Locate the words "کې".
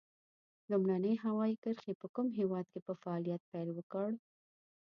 2.71-2.79